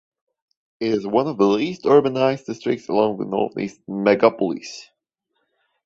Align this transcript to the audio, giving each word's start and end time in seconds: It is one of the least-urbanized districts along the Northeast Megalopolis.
It 0.79 0.93
is 0.95 1.05
one 1.05 1.27
of 1.27 1.37
the 1.37 1.45
least-urbanized 1.45 2.47
districts 2.47 2.89
along 2.89 3.19
the 3.19 3.25
Northeast 3.25 3.81
Megalopolis. 3.87 4.85